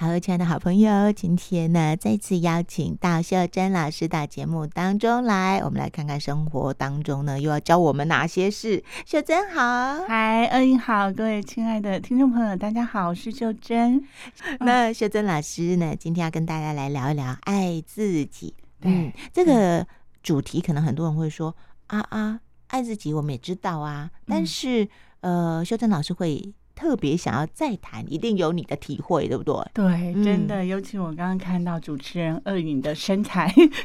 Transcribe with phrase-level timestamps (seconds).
[0.00, 8.82] 好，亲爱的好朋友，今天呢，再次邀请到秀珍老师到节目当中来，我们来看看生活当中呢，又要教我们哪些事。
[9.04, 14.02] 秀珍好，嗨，恩英好，各位亲爱的听众朋友，大家好，我是秀珍。
[14.60, 18.54] 那秀珍老师呢，今天要跟大家来聊一聊爱自己。
[18.80, 19.86] 对嗯，这个
[20.22, 21.54] 主题可能很多人会说
[21.88, 24.82] 啊啊，爱自己我们也知道啊，但是、
[25.20, 26.54] 嗯、呃，秀珍老师会。
[26.80, 29.54] 特别想要再谈，一定有你的体会，对不对？
[29.74, 33.52] 对，真的，嗯、尤其我刚刚看到主持人二颖的身材，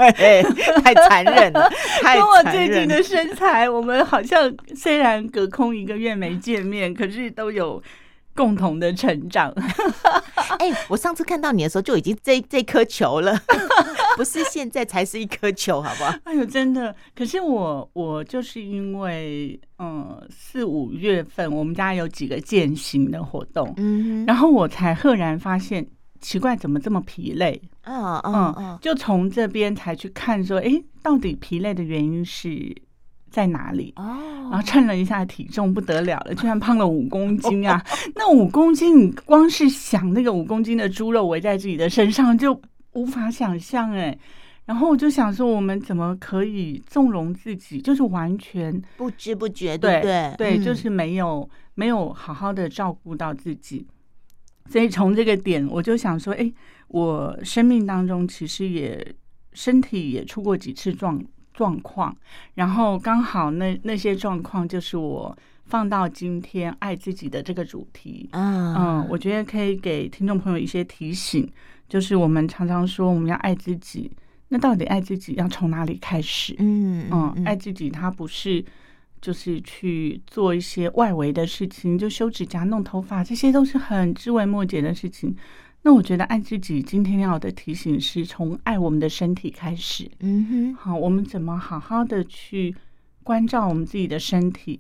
[0.82, 1.70] 太残忍了，
[2.02, 2.46] 太残忍了。
[2.46, 7.84] 跟我最近的身材，我们好像虽然隔空一个月没见面，可是都有。
[8.36, 9.52] 共同的成长。
[10.60, 13.36] 哎、欸，我上次看到你的时候就已经这这颗球了，
[14.16, 16.14] 不是现在才是一颗球，好不好？
[16.24, 16.96] 哎呦，真的。
[17.16, 25.86] 可是我我就是因为嗯四五月份我们家有几个践行的活动，嗯，然后我才赫然发现
[26.22, 27.62] 奇怪，怎么这么疲累？
[27.84, 32.76] 嗯嗯嗯，就从这边才去看说，哎、欸，到底疲累的原因是？
[33.36, 33.92] 在哪里？
[33.98, 37.84] 哦，然后称了一下体重，不得了了， 居然胖了五公斤啊！
[38.16, 42.58] 那五公斤，你光是想那个五公斤的猪肉围在自己的身上，就
[42.94, 44.18] 无法想象哎。
[44.64, 53.86] 然后我就想说，我们怎么可以纵容自己，就是完全不知不觉，对对对，就是没有没有好好的照顾到自己。
[54.70, 56.50] 所以从这个点，我就想说，哎，
[56.88, 59.06] 我生命当中其实也
[59.52, 61.22] 身体也出过几次状
[61.56, 62.16] 状况，
[62.56, 68.28] 然后刚好那那些状况就是我放到今天爱自己的这个主题。
[68.34, 71.50] 嗯嗯，我觉得可以给听众朋友一些提醒，
[71.88, 74.12] 就是我们常常说我们要爱自己，
[74.50, 76.54] 那到底爱自己要从哪里开始？
[76.60, 78.64] 嗯嗯，爱自己它不是
[79.22, 85.36] 就是去做一些外围的事情，就修指甲、弄头发，这些都是很枝微末节的事情。
[85.86, 90.10] 那我觉得爱自己，今天要的提醒是从爱我们的身体开始。
[90.22, 92.76] 嗯哼，好，我们怎么好好的去
[93.22, 94.80] 关照我们自己的身体，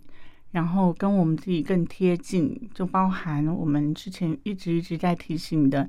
[0.49, 5.87] 然后跟我们自己更贴近，就包含我们之前一直一直在提醒的，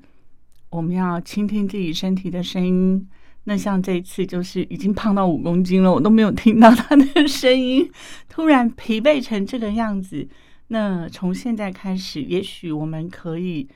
[0.69, 3.09] 我们要倾听自己身体的声音。
[3.45, 7.91] 那像这一次，就是已经胖到五公斤了，我都没有听到 他的声音，
[8.29, 10.29] 突然疲惫成这个样子。
[10.69, 13.67] 那从现在开始，也许我们可以。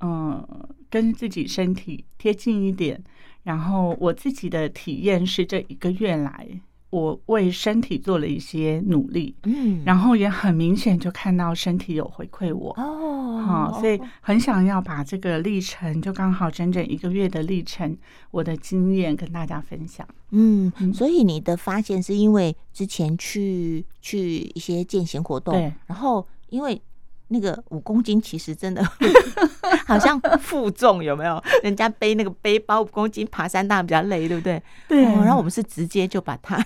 [0.00, 0.46] 嗯，
[0.88, 3.02] 跟自己身体贴近一点。
[3.42, 6.46] 然后我自己的体验是，这一个月来，
[6.90, 9.34] 我为身体做了一些努力。
[9.44, 12.70] 嗯，然后也很明显就看到身体有回馈我。
[12.76, 17.96] 哦，好，所以很想要把这个历程，就刚好整整一个月的历程，
[18.30, 20.06] 我的经验跟大家分享。
[20.32, 26.80] 嗯，所以你的发现是因为之前去去一些践行活动，对，然后因为。
[27.32, 28.84] 那个五公斤其实真的
[29.86, 31.42] 好像 负重，有没有？
[31.62, 34.60] 人家背那个背包五公斤爬山当然比较累，对不对？
[34.88, 35.02] 对。
[35.04, 36.64] 然后我们是直接就把它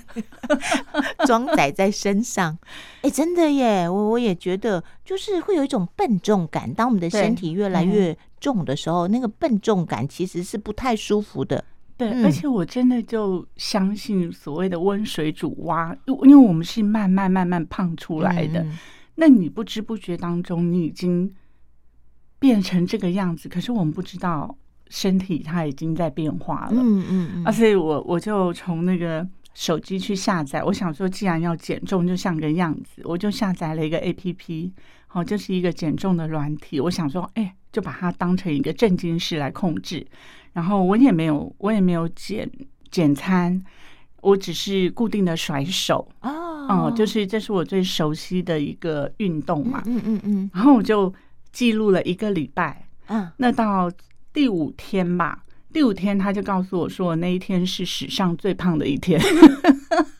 [1.26, 2.56] 装载在身上。
[3.02, 3.88] 哎，真的耶！
[3.88, 6.72] 我我也觉得，就是会有一种笨重感。
[6.72, 11.62] 当我们的身体越来越重的时候，那个笨重感其实是不太舒服的。
[11.96, 18.66] 对，而且我真的就相信所谓的温水煮蛙，因为我们是慢慢慢慢胖出来的。
[19.16, 21.32] 那你不知不觉当中，你已经
[22.38, 24.56] 变成这个样子，可是我们不知道
[24.88, 26.72] 身体它已经在变化了。
[26.74, 27.44] 嗯嗯嗯。
[27.44, 34.70] 啊，所以我我就从那个手机去下载，我想说，既然要减重，就像个样子，我就下载了一个 APP，
[35.06, 36.80] 好，就是一个减重的软体。
[36.80, 40.06] 我想说，哎，就把它当成一个正经事来控制。
[40.52, 42.50] 然后我也没有，我也没有减
[42.90, 43.62] 减餐。
[44.24, 51.12] 我只是固定的甩手哦，嗯，就是这是我最熟悉的一个运动嘛，嗯嗯嗯，然后我就
[51.52, 53.90] 记录了一个礼拜，嗯，那到
[54.32, 59.20] 第五天吧，第五天他就告诉我说，那一天是史上最胖的一天，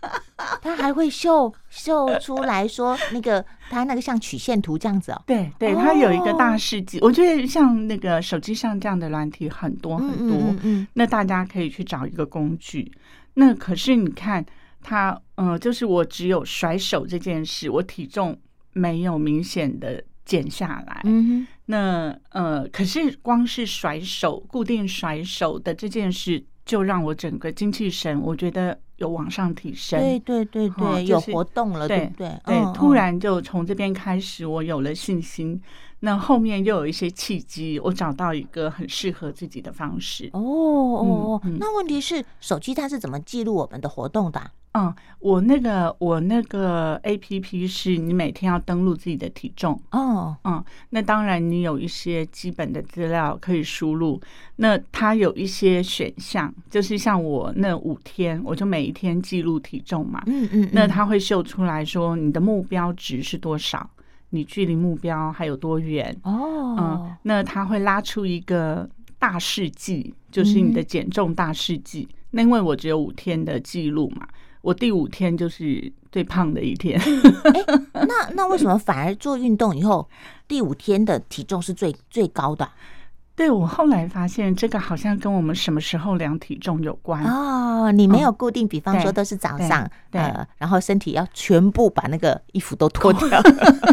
[0.64, 12.90] 他还会秀秀出来说那个他那个像曲线图这样子哦，对对，他有一个大事记，我觉得像那个手机上这样的软体很多很多，嗯，那大家可以去找一个工具。
[13.34, 14.42] 那可是你看
[14.82, 18.34] 他，呃，就是我只有甩手这件事，我体重
[18.72, 21.02] 没有明显的减下来。
[21.04, 21.46] 嗯哼。
[21.66, 30.00] 那呃，可是光是甩手，固定甩手的这件事，就让我整个精气神，我觉得有往上提升。
[30.00, 32.28] 对对对对，有活动了，对不对？
[32.44, 35.60] 对，突然就从这边开始，我有了信心。
[36.04, 40.28] 那后面又有一些契机，我找到一个很适合自己的方式。
[40.34, 44.52] 哦哦，那问题是手机它是怎么记录我们的活动的、啊？
[44.76, 49.80] 嗯，我那个我那个 A P P 是你每天要登录自己的体重。
[49.92, 54.20] 哦，嗯，那当然你有一些基本的资料可以输入，
[54.56, 60.70] 那它有一些选项，就是像我那五天，我就每一天记录体重嘛，嗯嗯，嗯。
[60.72, 63.88] 那它会秀出来说你的目标值是多少，
[64.34, 68.88] 你距离目标还有多远哦，嗯，那他会拉出一个
[69.18, 74.26] 大事记，就是你的减重大事记，嗯、那因为我只有五天的记录嘛。
[74.60, 76.98] 我第五天就是最胖的一天。
[76.98, 77.22] 欸，
[78.08, 80.08] 那那为什么反而做运动以后，
[80.48, 82.68] 第五天的体重是最最高的？
[83.36, 87.90] 对，我后来发现这个好像跟我们什么时候量体重有关哦。
[87.90, 93.42] 你没有固定，比方说都是早上，呃，然后身体要全部把那个衣服都脱掉，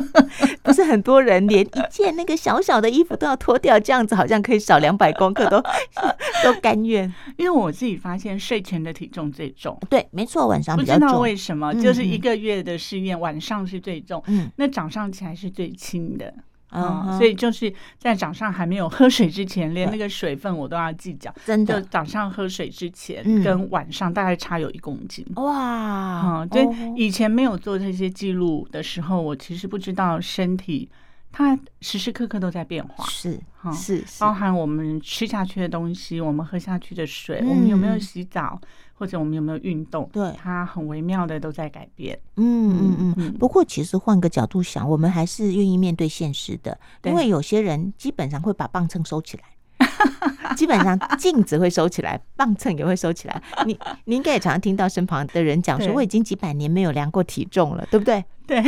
[0.62, 5.60] 不是很多人连一件那个小小的衣服都要脱掉，这样子好像可以少两百公克都
[6.44, 7.12] 都甘愿。
[7.38, 11.02] 因为我自己发现睡前的体重最重，对，没错，晚上比较重。
[11.02, 16.32] 不知道为什么，就是一个月的试验，晚上是最重，嗯，那早上起来是最轻的。
[16.72, 21.34] 嗯，所以就是在早上还没有喝水之前，连那个水分我都要计较。
[21.46, 25.26] 真的，就早上喝水之前跟晚上大概差有一公斤。
[25.36, 26.66] 哇，嗯，对，
[26.96, 30.90] 以前没有做这些记录的时候，我其实不知道身体
[31.32, 33.06] 它时时刻刻都在变化。
[33.06, 38.60] 是哈，是，包含我们吃下去的东西，我们喝下去的水，我们有没有洗澡。
[38.94, 40.08] 或者我们有没有运动？
[40.14, 42.16] 对，它很微妙的都在改变。
[42.36, 43.34] 嗯嗯嗯。
[43.40, 49.96] 不过其实换个角度想，我们还是愿意面对现实的，因为有些人基本上会把磅秤收起来，
[50.56, 53.42] 基本上镜子会收起来，磅秤也会收起来。
[53.66, 53.76] 你
[54.06, 58.24] 你应该也常常听到身旁的人讲说，我已经几百年没有量过体重了，对不对？
[58.46, 58.62] 对。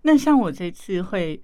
[0.00, 1.38] 那像我这次会。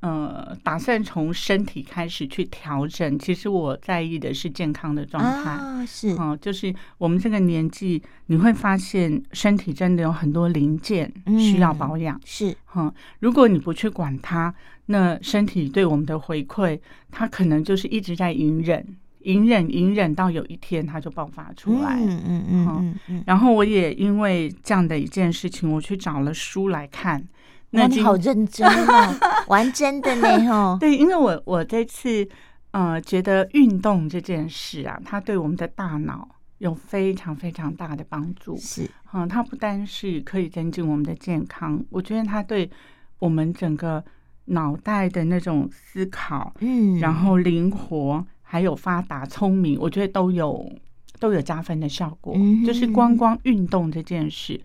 [0.00, 3.18] 呃，打算从身体开始去调整。
[3.18, 5.50] 其实我在意的是健康的状态。
[5.50, 12.20] 啊，是，哦，就是我们这个年纪，你会发现身体真的有很多零件需要保养。
[12.24, 14.54] 是，哈，如果你不去管它，
[14.86, 16.78] 那身体对我们的回馈，
[17.10, 18.86] 它可能就是一直在隐忍、
[19.22, 21.98] 隐忍、隐忍，到有一天它就爆发出来。
[22.00, 23.24] 嗯嗯嗯嗯。
[23.26, 27.26] 然后我也因为这样的一件事情，我去找了书来看。
[27.70, 29.14] 那你好认真哦，
[29.48, 30.76] 玩真的呢哈。
[30.80, 32.26] 对，因为我我这次
[32.70, 36.26] 呃觉得运动这件事啊，它对我们的大脑
[36.58, 38.56] 有非常非常大的帮助。
[38.56, 42.70] 是，嗯，它不单是可以增进我们的健康，我觉得它对
[43.18, 44.02] 我们整个
[44.46, 50.72] 脑袋的那种思考，嗯，然后灵活还有发达聪明，我觉得都有
[51.20, 52.32] 都有加分的效果。
[52.34, 54.58] 嗯，就是光光运动这件事。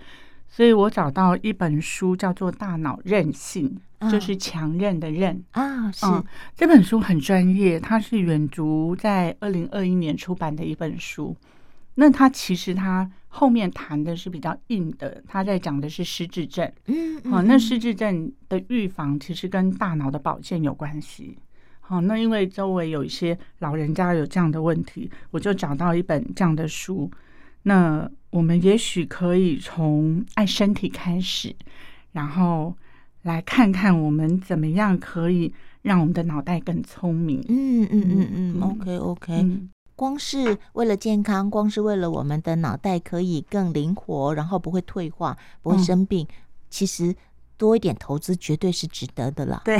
[0.55, 3.75] 所以我找到一本书，叫做《大脑韧性》，
[4.11, 5.91] 就是强韧的韧啊。
[5.91, 6.05] 是
[6.55, 11.35] 这本书很专业，它是远足在二零二一年出版的一本书。
[11.95, 16.71] 那它其实它后面谈的是比较硬的，它在讲的是失智症。
[16.85, 21.35] 嗯，好，那失智症的预防其实跟大脑的保健有关系。
[21.79, 27.09] 好，那因为周围有一些老人家有这样的问题，我就找到一本这样的书。
[27.63, 31.55] 那我们也许可以从爱身体开始，
[32.11, 32.75] 然后
[33.21, 37.43] 来看看我们怎么样可以让我们的脑袋更聪明。
[37.47, 39.33] 嗯嗯嗯嗯，OK OK。
[39.33, 46.35] 嗯，光是为了健康，光是为了我们的脑袋可以更灵活，然后不会退化，不会生病，嗯，
[46.69, 47.15] 其实
[47.55, 49.61] 多一点投资绝对是值得的啦。
[49.63, 49.77] 对，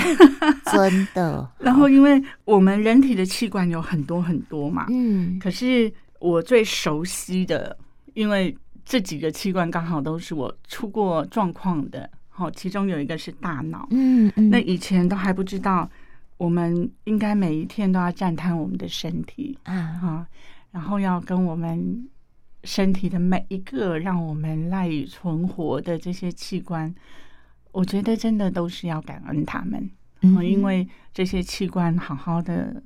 [0.72, 1.52] 真的。
[1.60, 5.92] 然后，因为我们人体的器官有很多很多嘛，嗯，可是。
[6.24, 7.78] 我最熟悉的，
[8.14, 15.92] 因为这几个器官刚好都是我出过状况的，好，其中有一个是大脑，嗯嗯，那以前都还不知道，
[16.38, 20.26] 我们应该每一天都要赞叹我们的身体啊，
[20.72, 22.08] 然后要跟我们
[22.64, 26.96] 身体的每一个让我们赖以存活的这些器官，
[27.74, 29.90] 我觉得真的都是要感恩他们，
[30.22, 32.82] 嗯，因为这些器官好好的。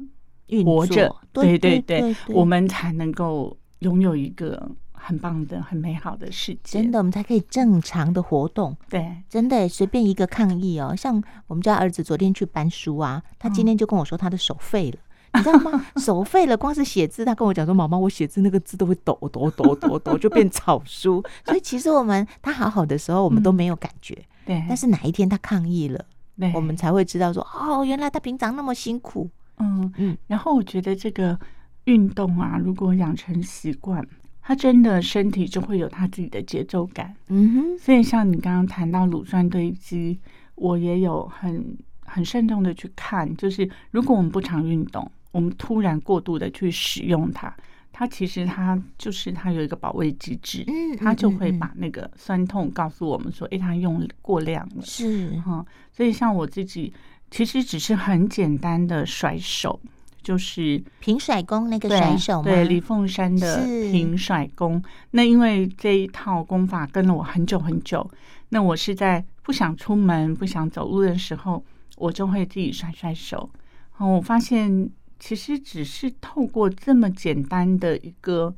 [0.63, 6.81] 活着，对对对，我们才能够拥有一个很棒的、很美好的世界。
[6.81, 8.75] 真的，我们才可以正常的活动。
[8.89, 14.97] 对，真的，随便一个抗议哦，像我们家儿子昨天去搬书啊，他今天就跟我说他的手废了，
[15.33, 15.85] 你知道吗？
[15.97, 21.23] 手废了，光是写字，他跟我讲说：“妈妈，我写字那个字都会抖抖抖抖抖，就变草书。
[21.45, 24.17] ”所以其实我们他好好的时候，我们都没有感觉。
[24.45, 26.05] 对，但是哪一天他抗议了，
[26.53, 31.39] 我们才会知道说：“哦，原来他平常那么辛苦。”嗯嗯，然后我觉得这个
[31.85, 34.05] 运动啊，如果养成习惯，
[34.41, 37.15] 它真的身体就会有它自己的节奏感。
[37.29, 40.19] 嗯哼，所以像你刚刚谈到乳酸堆积，
[40.55, 47.53] 我也有很很慎重的去看，就是如果我们不常运动，我们突然过度的去使用它，
[47.91, 55.65] 它其实它就是它有一个保卫机制，嗯，它就会把那个酸痛告诉我们说，哎，它用过量了，是哈。
[55.91, 56.93] 所以像我自己，
[57.31, 59.79] 其实只是很简单的甩手，
[60.21, 64.83] 就是平甩功那个甩手对，对，李凤山的平甩功。
[65.11, 68.09] 那因为这一套功法跟了我很久很久，
[68.49, 71.63] 那我是在不想出门、不想走路的时候。
[71.99, 73.49] 我就会自己甩甩手，
[73.97, 78.53] 哦，我发现其实只是透过这么简单的一个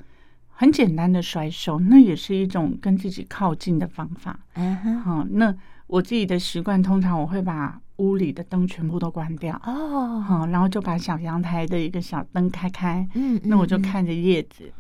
[0.50, 4.38] 很简单的甩手，那也是一种跟自己靠近的方法。
[4.56, 5.56] 嗯哼，好，那
[5.88, 14.74] 我自己的习惯，通常我会把屋里的灯全部都关掉，哦，好，然后就把小阳台的一个小灯开开，嗯，那我就看着叶子，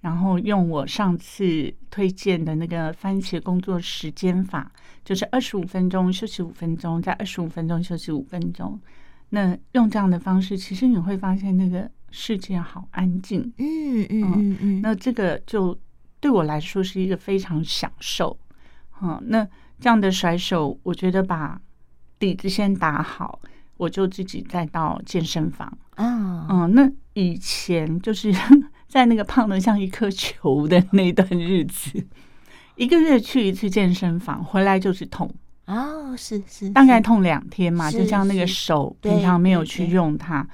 [0.00, 4.70] 然后用我上次推荐的那个番茄工作时间法。
[5.04, 8.80] 就是二十五分钟休息五分钟，再二十五分钟休息五分钟。
[9.30, 13.52] 那用这样的方式，其实你会发现那个世界好安静。
[13.58, 14.80] 嗯嗯嗯嗯。
[14.80, 15.76] 那这个就
[16.20, 18.38] 对我来说是一个非常享受。
[18.90, 19.44] 好，那
[19.80, 21.60] 这样的甩手，我觉得把
[22.22, 23.40] 底子先打好，
[23.76, 26.46] 我就自己再到健身房啊。
[26.48, 28.32] 嗯，那以前就是
[28.86, 32.06] 在那个胖得像一颗球的那段日子。
[32.76, 35.28] 一个月去一次健身房，回来就是痛
[35.66, 40.46] 哦，是是，大概痛两天嘛，就像那个手平常没有去用它，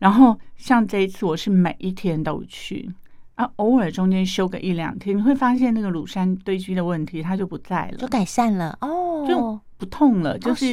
[0.00, 2.90] 然后像这一次我是每一天都去
[3.36, 10.66] 啊，偶尔中间休个一两天，你会发现那个乳酸堆积的问题它就不在了，就改善了哦，就不痛了，就是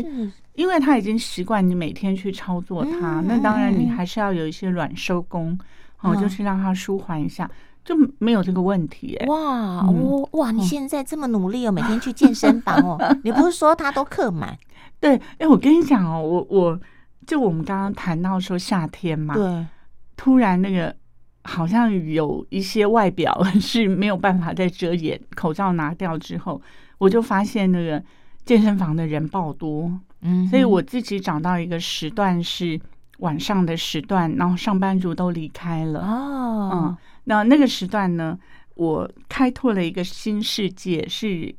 [0.53, 5.57] 因为他已经习惯你每天去操作它，那当然你还是要有一些软收工
[6.01, 7.49] 哦，就是让它舒缓一下。
[7.83, 9.25] 就没有这个问题哎！
[9.25, 14.55] 哇，我哇，你现在这么努力哦，每天去健身房哦， 你不是说他都客满？
[14.99, 16.79] 对，哎，我跟你讲哦，我我
[17.25, 19.65] 就我们刚刚谈到说夏天嘛，对，
[20.15, 20.95] 突然那个
[21.43, 26.61] 好像有一些外表 是没有办法再遮掩，口罩拿掉之后，
[26.99, 28.01] 我就发现那个
[28.45, 32.79] 健身房的人爆多，嗯，所以我自己找到一个时段是
[33.19, 36.97] 晚上的时段，然后上班族都离开了哦，嗯。
[37.25, 38.37] 那那个时段呢，
[38.75, 41.07] 我开拓了一个新世界。
[41.07, 41.53] 是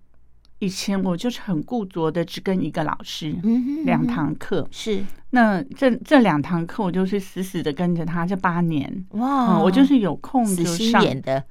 [0.63, 5.03] 以前我就是很固着的，只跟一个老师，嗯，两堂课是。
[5.31, 9.05] 那这这两堂课，我就是死死的跟着他这八年。
[9.11, 11.05] 哇，我就是有空就上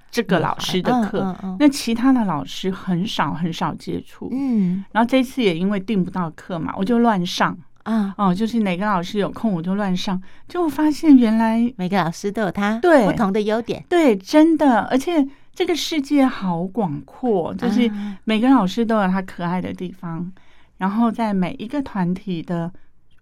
[0.10, 1.36] 这个老师的课。
[1.60, 4.30] 那其他的老师很少很少接触。
[4.32, 7.58] 嗯，然后这次也因为订不到课嘛，我就乱上。
[7.84, 15.28] 啊哦，就是哪个老师有空我就乱上，就发现原来每个老师都有他对不同的优点，对，真的，而且
[15.62, 17.88] 这个世界好广阔，就是
[18.24, 20.32] 每个老师都有他可爱的地方，
[20.80, 22.74] 然后在每一个团体的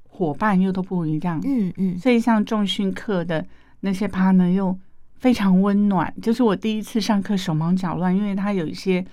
[0.07, 3.45] 伙伴又都不一样，嗯嗯，所以像重训课的
[3.81, 4.73] 那些 partner 又
[5.17, 9.05] 非常温暖，就是我第一次上课手忙脚乱，因为他有一些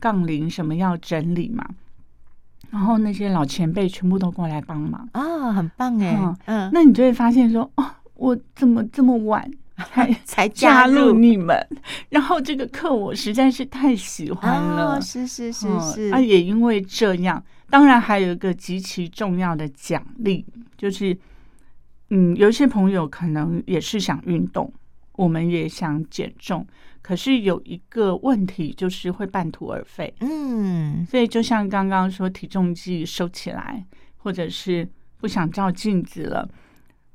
[0.00, 1.64] 杠铃什么要整理嘛。
[2.70, 5.08] 然后那些老前辈全部都过来帮忙。
[5.12, 7.84] 啊，很棒哎，嗯，那你就会发现说，哦，
[8.14, 9.48] 我怎么这么晚
[9.82, 11.66] 才 才加入你们？
[12.10, 20.44] 然后这个课我实在是太喜欢了，是是是是，啊，也因为这样，当然还有一个极其重要的奖励，
[20.76, 21.16] 就是，
[22.10, 24.72] 嗯，有一些朋友可能也是想运动，
[25.12, 26.66] 我们也想减重。
[27.00, 30.14] 可是有一个问题，就是会半途而废。
[30.20, 33.84] 嗯，所以就像刚刚说，体重计收起来，
[34.18, 36.48] 或者是不想照镜子了。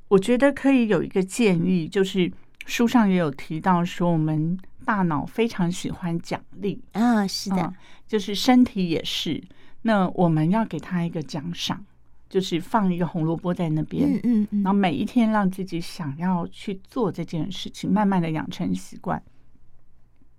[0.10, 2.30] 我觉得可以有一个建议，就是
[2.68, 7.74] 书上也有提到说，我们大脑非常喜欢奖励啊，是的，
[8.06, 9.42] 就是身体也是。
[9.84, 11.84] 那我们要给他一个奖赏，
[12.30, 19.22] 就是放一个红萝卜在那边，嗯嗯，然后每一天让自己想要去做这件事情，慢慢的养成习惯。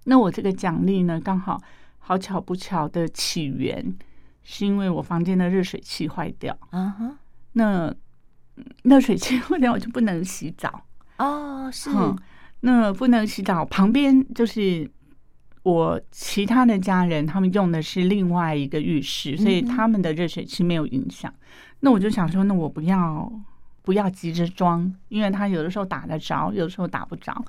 [0.04, 1.58] 那我这个奖励呢，刚好
[1.98, 3.96] 好巧不巧的起源，
[4.42, 6.96] 是因为我房间的热水器坏掉啊。
[6.98, 7.14] Uh huh.
[7.52, 7.94] 那
[8.82, 10.82] 热水器坏掉，我就不能洗澡
[11.18, 11.64] 哦。
[11.64, 11.90] Oh, 是，
[12.60, 14.90] 那不能洗澡，旁边就是
[15.62, 21.30] 我其他的家人，他们用的是另外一个浴室，所以他们的热水器没有影响。
[21.30, 21.76] Mm hmm.
[21.80, 23.30] 那我就想说，那我不要
[23.82, 27.44] 不要急着装，因为他有的时候打得着，有的时候打不着。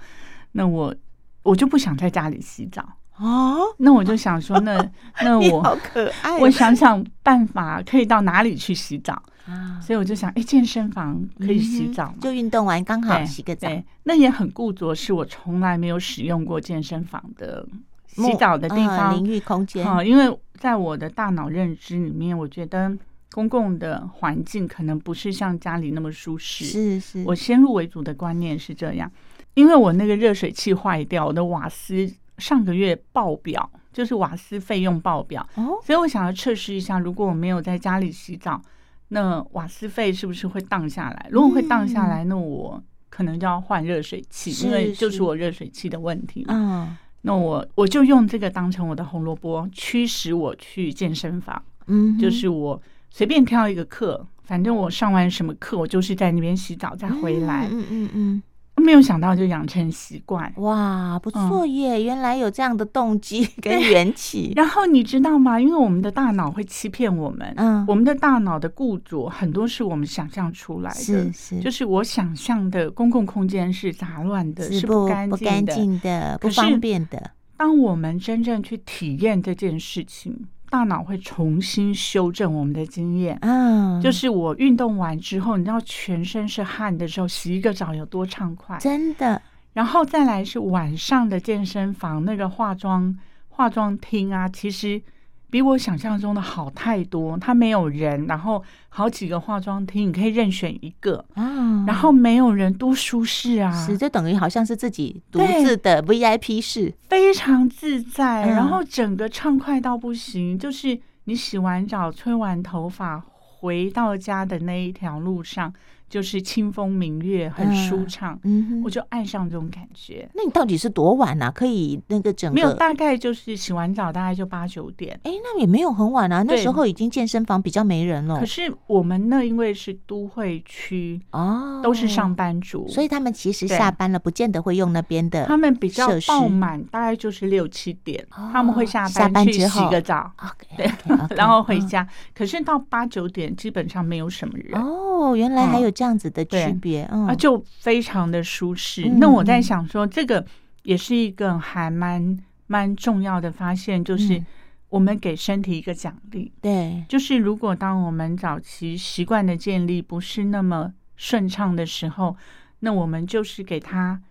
[0.52, 0.96] 那我。
[1.42, 2.86] 我就不想在家里洗澡
[3.20, 4.78] 哦，那我就想说，那
[5.22, 9.14] 那我好可爱，我想想办法可以到哪里去洗澡
[9.46, 9.80] 啊？
[9.82, 13.68] 所以我就想，哎，健身房可以洗澡，就运动完刚好洗个澡。
[14.04, 17.68] 那也很固着，是我从来没有使用过健身房的
[18.08, 19.86] 洗澡的地方，淋浴空间。
[20.08, 22.92] 因为在我的大脑认知里面，我觉得
[23.32, 26.64] 公共的环境可能不是像家里那么舒适。
[26.64, 29.12] 是是，我先入为主的观念是这样，
[29.56, 35.48] 因为我那个热水器坏掉，我的瓦斯上个月爆表，就是瓦斯费用爆表。
[35.56, 38.62] 哦，所以我想要测试一下，如果我没有在家里洗澡，
[39.10, 41.28] 那瓦斯费是不是会荡下来？
[41.30, 46.54] 如果会荡下来，那我可能就要换热水器，因为就是我热水器的问题嘛。
[46.56, 46.98] 嗯。
[47.22, 51.62] 那我我就用这个当成我的红萝卜，驱使我去健身房。
[51.88, 57.68] 嗯，就是我随便挑一个课，反正我上完什么课，我就是在那边洗澡再回来。
[57.70, 58.44] 嗯嗯嗯。
[58.80, 61.96] 没有想到就养成习惯，哇，不错耶！
[61.96, 64.54] 嗯、原来有这样的动机 跟缘起。
[64.56, 65.60] 然后你知道吗？
[65.60, 77.32] 因为我们的大脑会欺骗我们，嗯，我们的大脑的固着很多是我们想象出来的，是是，就是我想象的公共空间是杂乱的，是不干净的，不干净的，不方便的。
[77.58, 80.48] 当我们真正去体验这件事情。
[80.70, 89.42] 大脑会重新修正我们的经验，嗯，就是我运动完之后，你知道全身是汗的时候，洗一个澡有多畅快，真的。
[89.74, 95.02] 然后再来是晚上的健身房那个化妆化妆厅啊，其实。
[95.50, 103.72] 比我想象中的好太多，它没有人，然后好几个化妆厅，你可以任选一个啊，然后没有人，多舒适啊！
[103.72, 110.58] 是，就等于好像是自己独自的 VIP 室，非常自在，然后整个畅快到不行。
[110.58, 113.24] 就是你洗完澡、吹完头发，
[113.60, 115.74] 回到家的那一条路上。
[116.10, 120.28] 就是清风明月，很舒畅，嗯哼，我就爱上这种感觉。
[120.34, 121.52] 那你到底是多晚啊？
[121.52, 125.20] 可以那个整个没有，大概就是洗完澡，大概就八九点。
[125.24, 126.44] 哎，那也没有很晚啊。
[126.44, 128.40] 那时候已经健身房比较没人了。
[128.40, 135.46] 可是我们那因为是都会区哦，都是上班族，所以他们其实下班了，不见得会用那边的。
[135.46, 140.32] 他们比较爆满，大概就是六七点，他们会下班去洗个澡，
[140.76, 140.90] 对，
[141.38, 142.08] 然后回家。
[142.34, 144.82] 可是到八九点基本上没有什么人。
[144.82, 145.90] 哦，原来还有。
[145.92, 149.10] 这样子的区别，嗯，啊，就非常的舒适。
[149.18, 150.46] 那我在想说，这个
[150.84, 154.42] 也是一个还蛮蛮重要的发现，就是
[154.88, 156.54] 我们给身体一个奖励。
[156.62, 162.38] 对，就是如果当我们早期习惯的建立不是那么顺畅的时候，
[162.82, 164.22] 那我们就是给他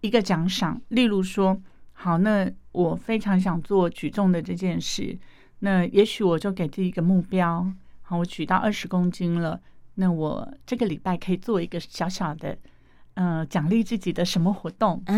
[0.00, 0.80] 一个奖赏。
[0.88, 1.60] 例如说，
[1.92, 5.18] 好，那我非常想做举重的这件事，
[5.58, 7.66] 那也许我就给自己一个目标，
[8.00, 9.60] 好，我举到二十公斤了。
[9.94, 12.56] 那我这个礼拜可以做一个小小的，
[13.14, 15.12] 呃，奖励自己的什么活动啊？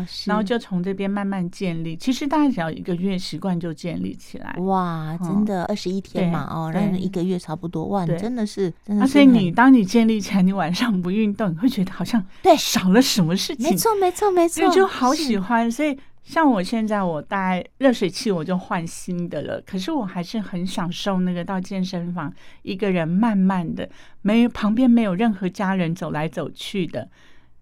[0.00, 1.96] 嗯、然后就从这边慢慢建立。
[1.96, 4.54] 其实大概只要一个月，习惯就建立起来。
[4.60, 6.48] 哇，真的二十一天嘛？
[6.50, 7.86] 哦，然后一个月差不多。
[7.86, 9.18] 哇，真的是，真的是。
[9.18, 13.68] 而且你当你建立起来，你晚上不运动，你会觉得好像对少了什么事情。
[13.68, 14.66] 没错，没错，没错。
[14.66, 15.98] 你就好喜欢，所以。
[16.26, 19.60] 像我现在，我大概热水器我就换新的了。
[19.60, 22.30] 可是我还是很享受那个到健身房
[22.62, 23.88] 一个人慢慢的，
[24.22, 27.08] 没旁边没有任何家人走来走去的，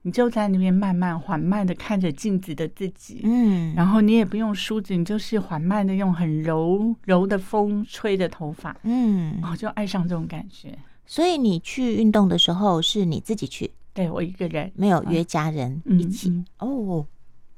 [0.02, 10.76] 你就在那边慢慢缓慢的看着镜子的自己，嗯，然后你也不用梳子，你就是缓慢的用很柔柔的风吹着头发，嗯，我就爱上这种感觉。
[11.04, 13.70] 所以你去运动的时候是你自己去？
[13.92, 17.06] 对，我一个人，没有约家人一起、嗯、哦。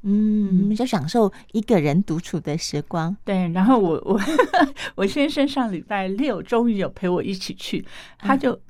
[0.02, 3.16] 嗯，就享受一个人独处的时光。
[3.24, 4.20] 对，然后我我
[4.94, 7.84] 我先生上礼拜六终于有陪我一起去，
[8.18, 8.60] 他就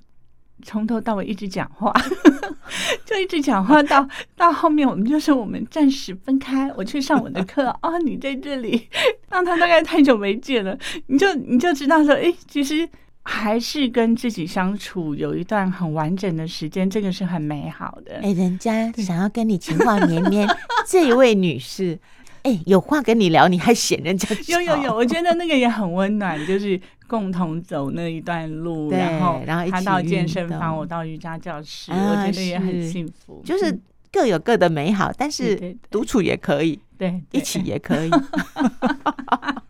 [0.63, 1.93] 从头到尾一直讲话，
[3.05, 8.89] 就一直讲话到到后面，我们就说我们暂时分开，我去上我的课哦，你在这里。
[9.29, 12.89] 让他大概太久没见了，你就你就知道说，哎，其实。
[13.29, 18.21] 还是跟自己相处有一段很完整的时间，这个是很美好的。
[18.23, 20.49] 哎，人家想要跟你情话绵绵，
[20.87, 21.99] 这一位女士，
[22.45, 24.29] 哎，有话跟你聊，你还嫌人家？
[24.47, 33.43] 有有有，我觉得那个也很温暖，就是共同走那一段路，然后然后他到健身房，我到瑜伽教室，我觉得也很幸福。
[33.45, 33.77] 就是
[34.13, 38.11] 各有各的美好，但是独处也可以，对，一起也可以。